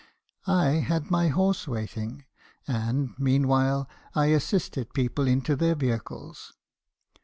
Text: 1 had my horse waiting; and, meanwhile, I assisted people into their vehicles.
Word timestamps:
1 0.45 0.79
had 0.79 1.11
my 1.11 1.27
horse 1.27 1.67
waiting; 1.67 2.25
and, 2.67 3.13
meanwhile, 3.19 3.87
I 4.15 4.29
assisted 4.33 4.95
people 4.95 5.27
into 5.27 5.55
their 5.55 5.75
vehicles. 5.75 6.53